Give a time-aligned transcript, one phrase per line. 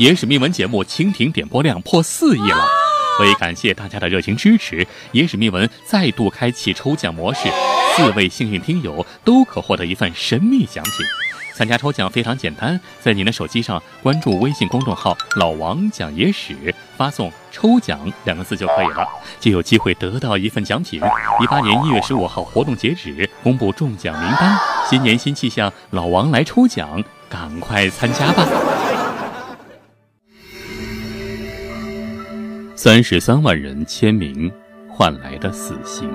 [0.00, 2.64] 野史秘闻节目蜻蜓点播量破四亿了，
[3.20, 7.50] 为感谢大家的热情支持，野史秘闻再度开启抽奖模式，
[7.94, 11.04] 四位幸运听友都可获得一份神秘奖品。
[11.54, 19.06] 参加抽奖非常简单，在您的手机上关注微信公众号“老王讲野史”，发送“抽奖”两个字就可以了，
[19.38, 20.98] 就有机会得到一份奖品。
[21.42, 24.58] 一八年一月十五号活动截止，公布中奖名单。
[24.88, 28.48] 新年新气象，老王来抽奖，赶快参加吧！
[32.82, 34.50] 三十三万人签名
[34.88, 36.10] 换来的死刑。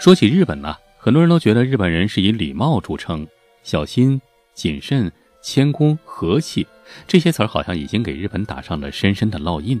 [0.00, 3.28] 说起日本呢，很多人都觉得日本人是以礼貌著称，
[3.62, 4.18] 小心、
[4.54, 6.66] 谨慎、谦恭、和气，
[7.06, 9.78] 这些词儿好像已经给日本打上了深深的烙印。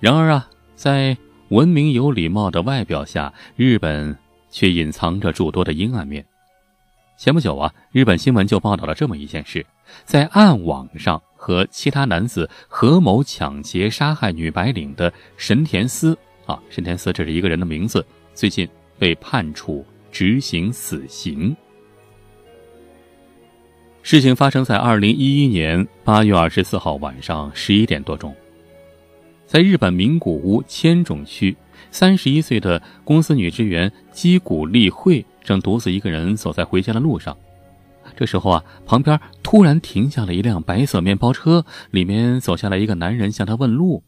[0.00, 1.16] 然而啊，在
[1.50, 4.18] 文明有礼貌的外表下，日本
[4.56, 6.24] 却隐藏着诸多的阴暗面。
[7.18, 9.66] 前不久啊，日本新闻就报道了这么一件事：
[10.04, 18.66] 在暗网上和其他男子合谋抢劫杀害女白领的神田司啊，神田司这是一个人的名字，最近。
[18.98, 21.54] 被判处执行死刑。
[24.02, 28.34] 事情发生在二零一一年八月二十四号晚上十一点多钟，
[29.46, 31.56] 在日本名古屋千种区，
[31.92, 37.36] 三十一岁的公司女职员矶谷丽惠正独自一个人走在回家的路上。
[38.16, 44.02] 这时候啊，旁边突然停下了一辆白色面包车，里面走下来一个男人向她问路。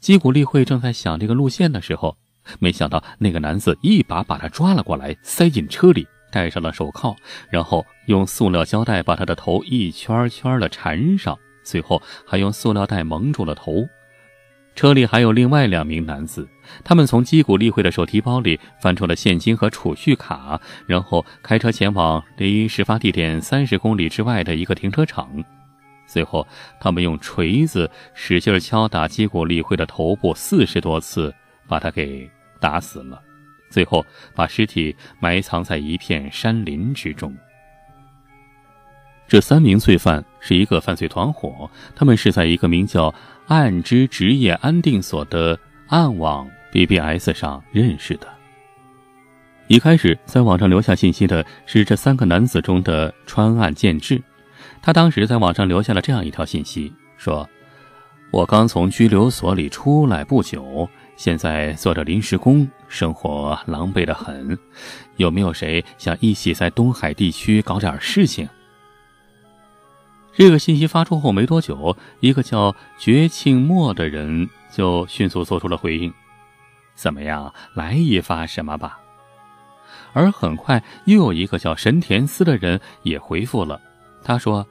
[0.00, 2.16] 矶谷丽惠正在想这个路线的时候。
[2.58, 7.16] 没想到那个男子一把把他抓了过来，塞进车里，戴上了手铐，
[7.48, 13.88] 然后用塑料胶带把他的头一圈圈的缠上，最后还用塑料袋蒙住了头。
[14.74, 16.48] 车里还有另外两名男子，
[16.82, 25.30] 他们从基谷利会的手提包里翻出了现金和储蓄卡，然后开车前往离事发地点三十公里之外的一个停车场。
[26.06, 26.46] 随后，
[26.80, 31.34] 他们用锤子使劲敲打基谷利会的头部四十多次，
[31.66, 32.30] 把他给。
[32.60, 33.20] 打死了，
[33.68, 34.02] 最后
[34.34, 37.36] 把尸体埋藏在一片山林之中。
[39.28, 43.14] 这三名罪犯是一个犯罪团伙，他们是在一个名叫
[43.46, 48.26] “暗之职业安定所”的暗网 BBS 上认识的。
[49.66, 54.22] 一开始在网上留下信息的是这三个男子中的川岸健志，
[54.82, 57.48] 他当时在网上留下了这样一条信息，说
[58.30, 64.58] ：“我刚从拘留所里出来不久。”现在做着临时工，生活狼狈的很。
[65.16, 68.48] 有没有谁想一起在东海地区搞点事情？
[70.36, 76.12] 这个信息发出后没多久，一个叫绝庆末的人就迅速做出了回应
[76.94, 78.98] ：“怎么样，来一发什么吧？”
[80.12, 83.80] 而很快又有一个叫神田司的人也回复了，
[84.22, 84.66] 他说：“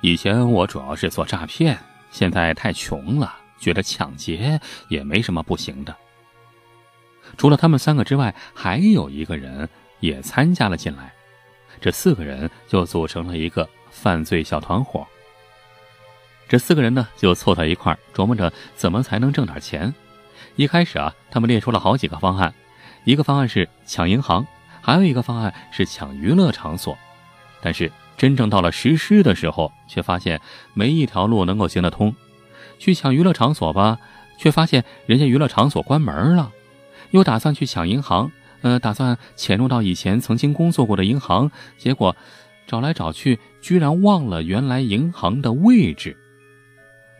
[0.00, 1.78] 以前我主要是做诈骗，
[2.10, 5.96] 现在太穷了。”觉得抢劫也没什么不行的。
[7.38, 9.66] 除了他们三个之外，还有一个人
[10.00, 11.10] 也参加了进来，
[11.80, 15.06] 这四个人就组成了一个犯罪小团伙。
[16.46, 19.92] 这四个人呢，就凑在一块儿，琢磨着怎么才能挣点钱。
[20.54, 22.54] 一开始啊，他们列出了好几个方案，
[23.04, 24.46] 一个方案是抢银行，
[24.82, 26.96] 还有一个方案是抢娱乐场所。
[27.62, 30.40] 但是真正到了实施的时候，却发现
[30.74, 32.14] 没一条路能够行得通。
[32.78, 33.98] 去抢娱乐场所吧，
[34.38, 36.52] 却发现人家娱乐场所关门了；
[37.10, 38.30] 又打算去抢银行，
[38.62, 42.14] 呃，打算潜入到以前曾经工作过的银行，结果
[42.66, 46.16] 找来找去，居然忘了原来银行的位置。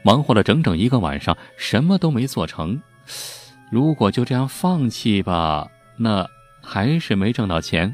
[0.05, 2.81] 忙活了整整一个晚上，什么都没做成。
[3.69, 6.25] 如果就这样放弃吧，那
[6.63, 7.93] 还是没挣到钱。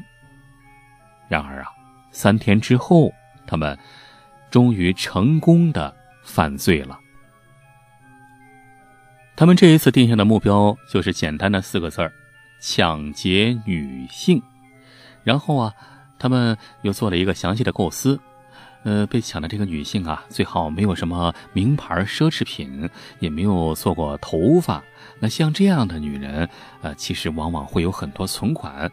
[1.27, 1.69] 然而啊，
[2.11, 3.11] 三天之后，
[3.47, 3.75] 他们
[4.51, 5.91] 终于成功的
[6.23, 6.99] 犯罪了。
[9.35, 12.13] 他们这一次定下的目标就是简单的四个字儿：
[12.61, 14.39] 抢劫女性。
[15.23, 15.73] 然后啊，
[16.19, 18.19] 他们又做了一个详细的构思。
[18.83, 22.89] 呃，被抢的这个女性啊，最好没有什么名牌奢侈品，
[23.19, 24.83] 也没有做过头发。
[25.19, 26.49] 那像这样的女人，
[26.81, 28.91] 呃，其实往往会有很多存款。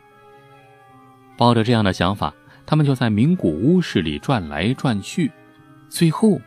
[1.36, 2.32] 抱着这样的想法，
[2.64, 5.32] 他们就在名古屋市里转来转去，
[5.88, 6.40] 最后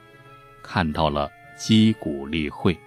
[0.62, 2.78] 看到了基谷利会。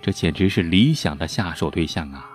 [0.00, 2.28] 这简直是理想的下手对象啊！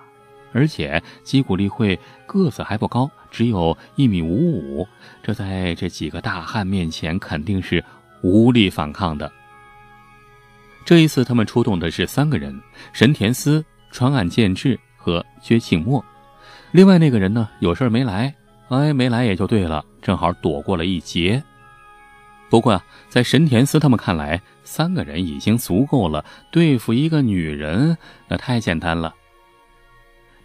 [0.53, 4.87] 而且基古利会个子还不高，只有一米五五，
[5.21, 7.83] 这在这几个大汉面前肯定是
[8.21, 9.31] 无力反抗的。
[10.85, 12.57] 这一次，他们出动的是三个人：
[12.93, 16.03] 神田司、川岸健治和薛庆墨。
[16.71, 18.33] 另外那个人呢，有事没来，
[18.69, 21.43] 哎，没来也就对了，正好躲过了一劫。
[22.49, 27.97] 不过啊，在神田司他们看来，三个人已经足够了，对付一个女人
[28.29, 29.13] 那太简单了。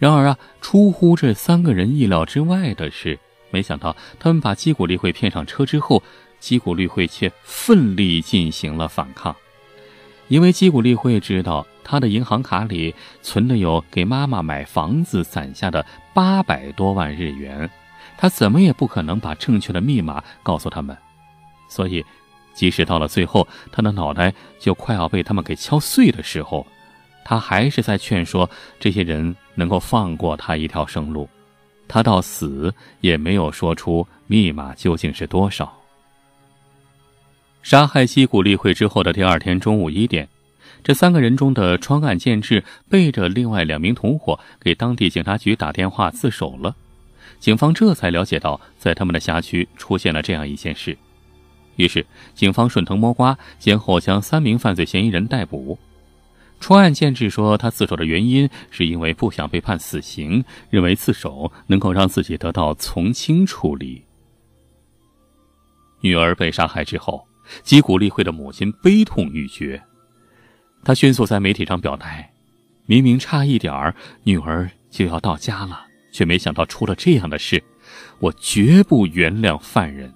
[0.02, 3.16] 然而啊，出乎这三个人意料之外的是，
[3.52, 6.02] 没想到他们把基古利会骗上车之后，
[6.40, 9.37] 基古利会却奋力进行了反抗，
[10.26, 17.70] 因为基古利会知道他的银行卡里存的有给妈妈买房子攒下的八百多万日元，
[18.19, 20.98] 他怎么也不可能把正确的密码告诉他们。
[21.69, 22.05] 所以，
[22.55, 26.66] 即使到了最后，他的脑袋就快要被他们给敲碎的时候，
[27.25, 28.50] 他还是在劝说
[28.81, 31.28] 这些人能够放过他一条生路。
[31.88, 35.72] 他到死也没有说出密码究竟是多少。
[37.62, 40.26] 杀害西谷立会之后的第二天中午一点，
[40.82, 46.75] 这三个人中的川岸健志背着另外两名同伙给当地警察局打电话自首了。
[47.38, 50.96] 警方这才了解到，在他们的辖区出现了这样一件事。
[51.76, 55.78] 于是，警方顺藤摸瓜，先后将三名犯罪嫌疑人逮捕。
[56.62, 64.05] 出案建制说，他自首的原因是因为不想被判死刑，认为自首能够让自己得到从轻处理。
[66.03, 67.26] 女儿被杀害之后，
[67.64, 69.82] 吉古利会的母亲悲痛欲绝，
[70.85, 72.32] 她迅速在媒体上表态：
[72.87, 73.93] 明明差一点儿，
[74.23, 77.61] 女儿就要到家了，却没想到出了这样的事，
[78.20, 80.15] 我绝不原谅犯人。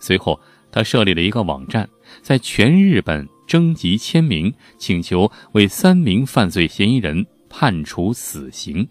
[0.00, 0.40] 随后。
[0.70, 1.88] 他设立了一个网站，
[2.20, 8.86] 在全日本征集签名，请求为三名犯罪嫌疑人判处死刑。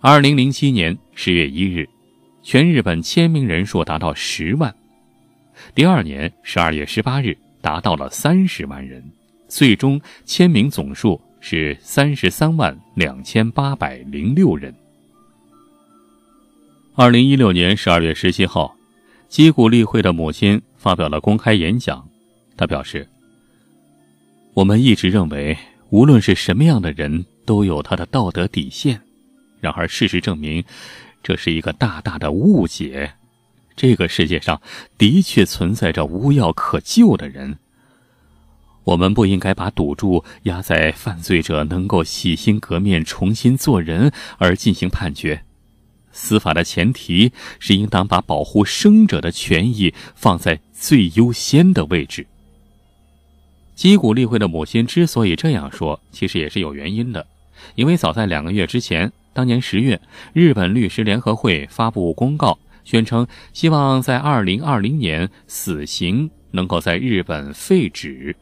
[0.00, 1.88] 二零零七年十月一日，
[2.42, 4.72] 全日本签名人数达到十万。
[5.74, 9.02] 第二年十二月十八日，达到了三十万人，
[9.48, 14.72] 最终签名总数是三十三万两千八百零六人。
[16.94, 18.76] 二零一六年十二月十七号。
[19.28, 22.08] 基古利会的母亲发表了公开演讲，
[22.56, 23.06] 他表示
[24.54, 25.56] ：“我们一直认为，
[25.90, 29.00] 无论是什么样的人，都有他的道德底线。
[29.60, 30.64] 然而，事实证明，
[31.22, 33.12] 这是一个大大的误解。
[33.76, 34.60] 这个世界上
[34.96, 37.58] 的确存在着无药可救的人。
[38.84, 45.42] 我们不应该把赌注压在犯罪者能够洗心革面、重新做人而进行判决。”
[46.10, 52.26] 司法的前提是应当把保护生者的权益放在最优先的位置。
[53.76, 57.24] 吉谷利会的母亲之所以这样说，其实也是有原因的，
[57.76, 60.00] 因为早在两个月之前，当年十月，
[60.32, 68.34] 日本律师联合会发布公告，宣称希望在二零二零年死刑能够在日本废止。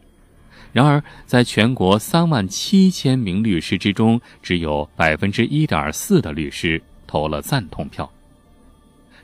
[0.72, 6.80] 然而，在全国三万七千名律师之中，只有百分之一点四的律师。
[7.06, 8.10] 投了赞同票。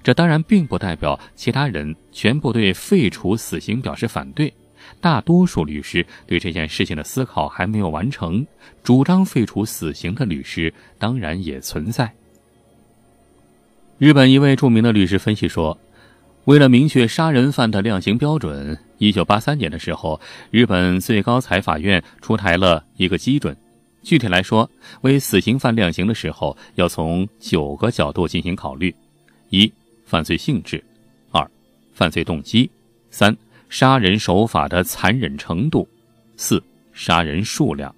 [0.01, 4.53] 这当然并不代表其他人全部对废除死刑表示反对，
[5.01, 8.47] 大多数律师对这件事情的思考还没有完成。
[8.83, 12.11] 主张废除死刑的律师当然也存在。
[13.99, 15.79] 日本一位著名的律师分析说，
[16.47, 20.19] 为了明确杀人犯的量刑标准，一九八三年的时候，
[20.51, 23.55] 日本最高裁法院出台了一个基准。
[24.03, 24.69] 具体来说，
[25.03, 28.95] 为死刑犯量刑的时候，要从九个角度进行考虑：
[29.51, 29.71] 一、
[30.07, 30.79] 犯罪性质；
[31.31, 31.47] 二、
[31.93, 32.67] 犯罪动机；
[33.11, 33.37] 三、
[33.71, 35.87] 杀人手法的残忍程度；
[36.37, 36.63] 四、
[36.93, 37.89] 杀人数量；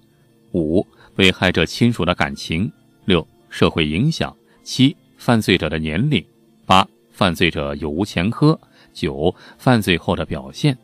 [0.53, 2.71] 五、被害者亲属的感情；
[3.05, 4.31] 六、社会影响；
[4.63, 6.23] 七、犯罪者的年龄；
[6.67, 8.55] 八、犯罪者有无前科；
[8.93, 10.77] 九、犯罪后的表现。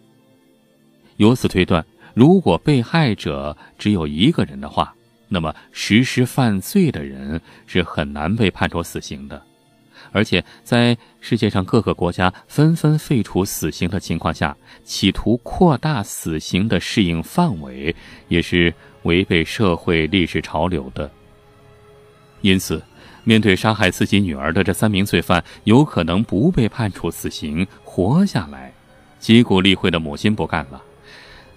[1.18, 4.96] 由此推断，如果被害者只有一个人的话，
[5.28, 9.40] 那么，实施犯罪的人是很难被判处死刑的，
[10.12, 17.96] 而且在世界上各个国家纷纷废除死刑的情况下，企图扩大死刑的适应范围，
[18.28, 18.74] 也是
[19.04, 21.10] 违背社会历史潮流的。
[22.42, 22.82] 因此，
[23.24, 28.74] 面对杀害自己女儿的这三名罪犯，有可能不被判处死刑，活下来，
[29.20, 30.82] 吉古利会的母亲不干了。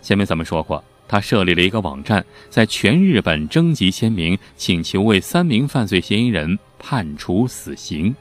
[0.01, 0.83] 前面咱们说过。
[1.09, 8.15] 他设立了一个网站，在全日本征集签名，请求为三名犯罪嫌疑人判处死刑。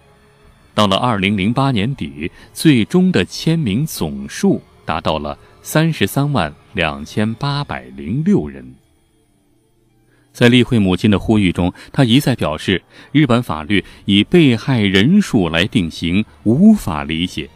[0.73, 8.65] 到了二零零八年底，最终的签名总数达到了三十三万两千八百零六人。
[10.33, 17.49] 在例会母亲的呼吁中，他一再表示，日本法律以被害人数来定刑，无法理解。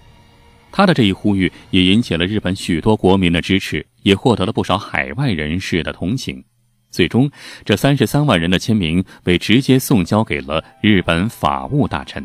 [0.72, 3.86] 他的这一呼吁也引起了日本许多国民的支持。
[4.05, 6.43] 也获得了不少海外人士的同情。
[6.91, 7.29] 最终，
[7.65, 12.24] 这三十三万人的签名被直接送交给了日本法务大臣。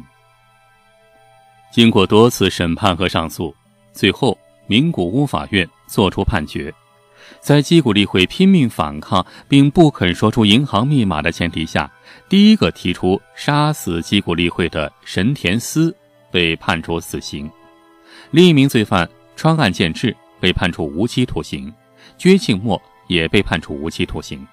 [1.70, 3.54] 经过多次审判和上诉，
[3.92, 4.36] 最后
[4.66, 6.72] 名古屋法院作出判决：
[7.40, 11.90] 在基古利会拼命反抗并不肯说出银行密码的前提下，
[12.28, 15.94] 第一个提出杀死基古利会的神田思
[16.30, 17.48] 被判处死刑，
[18.32, 21.72] 另一名罪犯川岸健治被判处无期徒刑，
[22.18, 24.44] 堀庆末也被判处无期徒刑。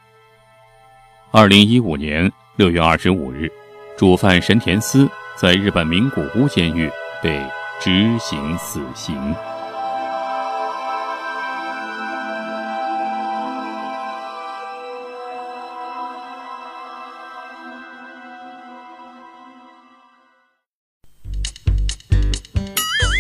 [1.32, 3.52] 二零一五年六月二十五日，
[3.98, 6.90] 主犯神田思在日本名古屋监狱
[7.22, 7.44] 被
[7.80, 9.16] 执行死刑。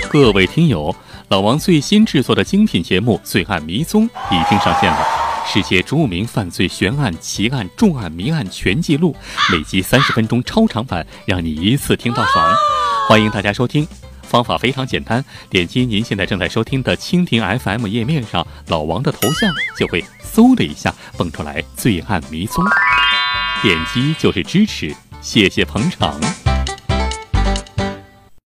[0.09, 0.95] 各位听友，
[1.29, 4.99] 老王最新制作的精品节目《罪案迷踪》已经上线了。
[5.45, 9.15] 世界著名犯罪悬案、奇案、重案、谜案全记录，
[9.51, 12.55] 每集三十分钟超长版，让你一次听到爽。
[13.07, 13.87] 欢迎大家收听，
[14.23, 19.49] 方法非常简单，点击您现在正在收听的蜻蜓 FM 页面上老王的头像，
[19.79, 22.61] 就会嗖的一下蹦出来《罪案迷踪》，
[23.61, 26.19] 点击就是支持，谢谢捧场。